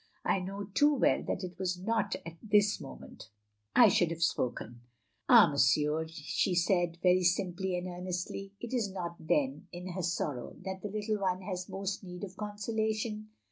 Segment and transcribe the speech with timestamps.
[0.25, 3.29] I know too well that it was not at this moment
[3.75, 4.81] I should have spoken."
[5.29, 9.15] "Ah, monsieur," she said, very simply and OP GROSVENOR SQUARE 357 earnestly, "is it not
[9.19, 13.29] then, in her sorrow, that the little one has most need of consolation?"